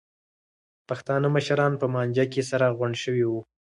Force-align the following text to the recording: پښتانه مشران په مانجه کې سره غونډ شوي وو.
پښتانه 0.87 1.27
مشران 1.35 1.71
په 1.81 1.85
مانجه 1.93 2.25
کې 2.33 2.41
سره 2.51 2.75
غونډ 2.77 2.95
شوي 3.03 3.25
وو. 3.27 3.39